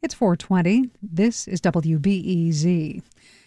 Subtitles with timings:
[0.00, 0.90] It's 420.
[1.02, 3.02] This is WBEZ.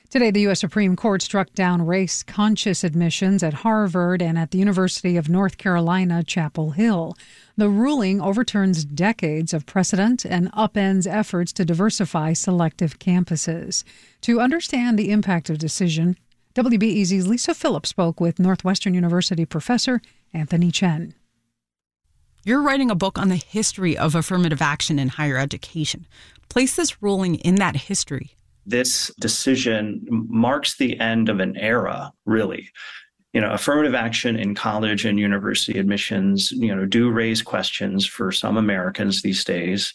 [0.09, 0.59] Today, the U.S.
[0.59, 5.57] Supreme Court struck down race conscious admissions at Harvard and at the University of North
[5.57, 7.15] Carolina, Chapel Hill.
[7.55, 13.85] The ruling overturns decades of precedent and upends efforts to diversify selective campuses.
[14.19, 16.17] To understand the impact of decision,
[16.53, 20.01] WBEZ's Lisa Phillips spoke with Northwestern University professor
[20.33, 21.13] Anthony Chen.
[22.43, 26.07] You're writing a book on the history of affirmative action in higher education.
[26.49, 28.35] Place this ruling in that history.
[28.65, 32.69] This decision marks the end of an era, really.
[33.33, 38.31] You know, affirmative action in college and university admissions, you know, do raise questions for
[38.31, 39.93] some Americans these days.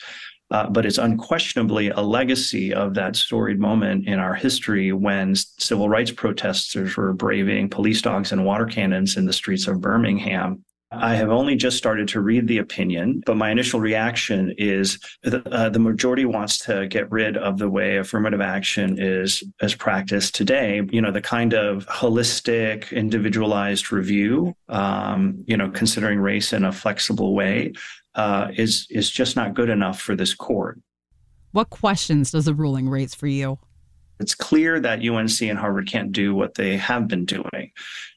[0.53, 5.89] Uh, but it's unquestionably a legacy of that storied moment in our history when civil
[5.89, 11.17] rights protesters were braving police dogs and water cannons in the streets of Birmingham I
[11.17, 15.69] have only just started to read the opinion, but my initial reaction is the, uh,
[15.69, 20.83] the majority wants to get rid of the way affirmative action is as practiced today.
[20.91, 26.73] You know, the kind of holistic, individualized review, um, you know, considering race in a
[26.73, 27.73] flexible way,
[28.15, 30.81] uh, is is just not good enough for this court.
[31.51, 33.59] What questions does the ruling raise for you?
[34.21, 37.73] It's clear that UNC and Harvard can't do what they have been doing.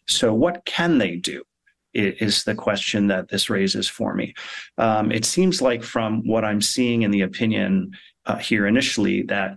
[0.08, 1.44] So, what can they do?
[2.00, 4.33] Is the question that this raises for me.
[4.78, 7.92] Um, it seems like from what I'm seeing in the opinion
[8.25, 9.55] uh, here initially that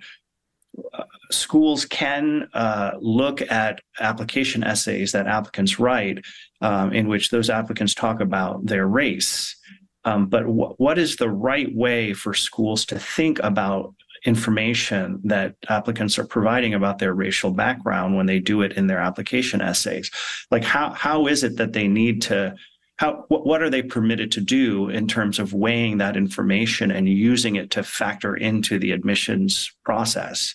[0.94, 6.24] uh, schools can uh, look at application essays that applicants write
[6.60, 9.56] um, in which those applicants talk about their race.
[10.04, 16.18] Um, but what is the right way for schools to think about information that applicants
[16.18, 20.10] are providing about their racial background when they do it in their application essays.
[20.50, 22.54] Like how how is it that they need to
[22.96, 27.56] how what, are they permitted to do in terms of weighing that information and using
[27.56, 30.54] it to factor into the admissions process?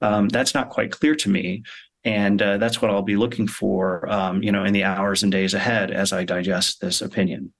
[0.00, 1.64] Um, that's not quite clear to me
[2.04, 5.30] and uh, that's what I'll be looking for, um, you know, in the hours and
[5.30, 7.52] days ahead as I digest this opinion.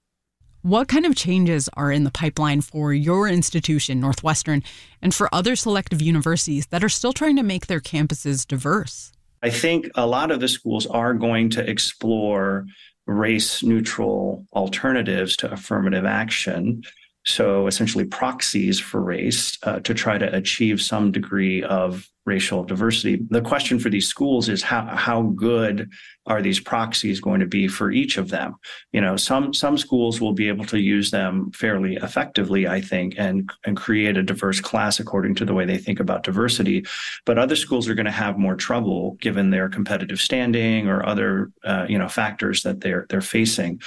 [0.63, 4.61] What kind of changes are in the pipeline for your institution, Northwestern,
[5.01, 9.11] and for other selective universities that are still trying to make their campuses diverse?
[9.41, 12.67] I think a lot of the schools are going to explore
[13.07, 16.83] race neutral alternatives to affirmative action.
[17.25, 23.19] So, essentially, proxies for race uh, to try to achieve some degree of racial diversity.
[23.29, 25.89] The question for these schools is how how good
[26.27, 28.55] are these proxies going to be for each of them?
[28.91, 33.15] You know, some some schools will be able to use them fairly effectively, I think,
[33.17, 36.85] and and create a diverse class according to the way they think about diversity.
[37.25, 41.51] But other schools are going to have more trouble given their competitive standing or other
[41.63, 43.81] uh, you know factors that they're they're facing.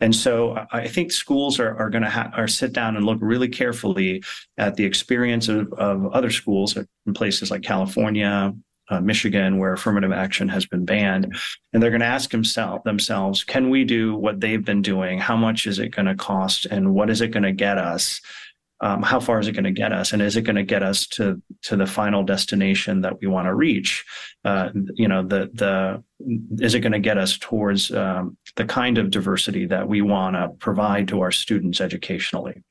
[0.00, 3.18] And so I think schools are are going to ha- are sit down and look
[3.20, 4.22] really carefully
[4.58, 8.54] at the experience of, of other schools in places like California,
[8.90, 11.34] uh, Michigan, where affirmative action has been banned.
[11.72, 15.18] And they're going to ask himself, themselves, can we do what they've been doing?
[15.18, 16.66] How much is it going to cost?
[16.66, 18.20] And what is it going to get us?
[18.82, 20.12] Um, how far is it going to get us?
[20.12, 23.46] And is it going to get us to to the final destination that we want
[23.46, 24.04] to reach?
[24.44, 26.02] Uh, you know, the the
[26.64, 30.36] is it going to get us towards um, the kind of diversity that we want
[30.36, 32.62] to provide to our students educationally?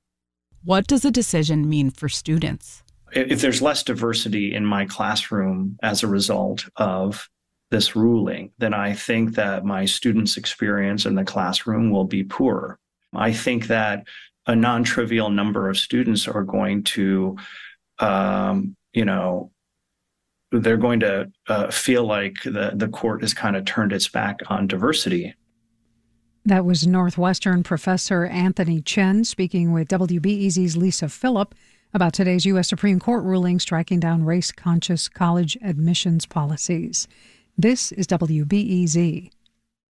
[0.63, 2.83] What does a decision mean for students?
[3.11, 7.29] If there's less diversity in my classroom as a result of
[7.71, 12.79] this ruling, then I think that my students' experience in the classroom will be poorer.
[13.13, 14.07] I think that
[14.47, 17.37] a non trivial number of students are going to,
[17.99, 19.51] um, you know,
[20.51, 24.39] they're going to uh, feel like the, the court has kind of turned its back
[24.47, 25.35] on diversity.
[26.45, 31.53] That was Northwestern professor Anthony Chen speaking with WBEZ's Lisa Phillip
[31.93, 32.69] about today's U.S.
[32.69, 37.07] Supreme Court ruling striking down race conscious college admissions policies.
[37.57, 39.31] This is WBEZ.